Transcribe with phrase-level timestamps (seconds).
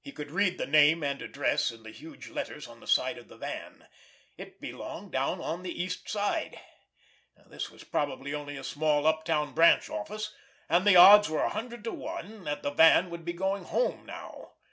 [0.00, 3.28] He could read the name and address in the huge letters on the side of
[3.28, 3.86] the van.
[4.36, 6.58] It belonged down on the East Side.
[7.46, 10.34] This was probably only a small uptown branch office,
[10.68, 14.04] and the odds were a hundred to one that the van would be going home
[14.04, 14.54] now.